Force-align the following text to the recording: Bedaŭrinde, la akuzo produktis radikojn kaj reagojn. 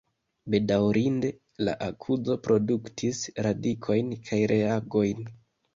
Bedaŭrinde, 0.53 1.29
la 1.67 1.75
akuzo 1.89 2.39
produktis 2.49 3.23
radikojn 3.49 4.13
kaj 4.31 4.45
reagojn. 4.55 5.29